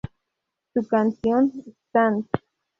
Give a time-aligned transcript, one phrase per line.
[0.73, 1.51] Su canción
[1.89, 2.25] "Stand".